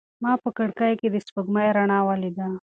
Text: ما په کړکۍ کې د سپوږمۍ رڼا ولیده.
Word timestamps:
ما 0.23 0.31
په 0.43 0.49
کړکۍ 0.57 0.93
کې 0.99 1.07
د 1.11 1.15
سپوږمۍ 1.25 1.69
رڼا 1.77 1.99
ولیده. 2.07 2.47